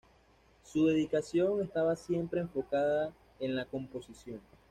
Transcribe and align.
Su 0.63 0.87
dedicación 0.87 1.61
estaba 1.61 1.95
siempre 1.95 2.41
enfocada 2.41 3.13
en 3.39 3.55
la 3.55 3.65
composición. 3.65 4.41